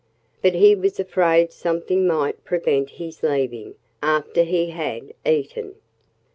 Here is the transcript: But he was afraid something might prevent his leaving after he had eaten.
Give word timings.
But 0.41 0.55
he 0.55 0.73
was 0.73 0.99
afraid 0.99 1.53
something 1.53 2.07
might 2.07 2.43
prevent 2.43 2.89
his 2.89 3.21
leaving 3.21 3.75
after 4.01 4.41
he 4.41 4.71
had 4.71 5.13
eaten. 5.23 5.75